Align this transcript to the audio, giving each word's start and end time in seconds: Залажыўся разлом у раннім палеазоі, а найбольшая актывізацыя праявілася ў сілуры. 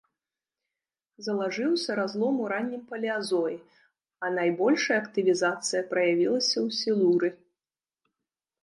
Залажыўся 1.25 1.91
разлом 1.99 2.35
у 2.45 2.49
раннім 2.53 2.81
палеазоі, 2.93 3.57
а 4.25 4.33
найбольшая 4.39 4.97
актывізацыя 5.03 5.81
праявілася 5.95 6.55
ў 6.65 6.81
сілуры. 6.81 7.29